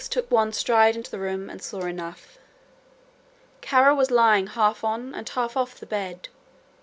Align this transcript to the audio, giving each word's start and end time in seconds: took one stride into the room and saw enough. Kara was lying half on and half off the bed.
took 0.09 0.31
one 0.31 0.51
stride 0.51 0.95
into 0.95 1.11
the 1.11 1.19
room 1.19 1.47
and 1.47 1.61
saw 1.61 1.81
enough. 1.81 2.39
Kara 3.61 3.93
was 3.93 4.09
lying 4.09 4.47
half 4.47 4.83
on 4.83 5.13
and 5.13 5.29
half 5.29 5.55
off 5.55 5.75
the 5.79 5.85
bed. 5.85 6.27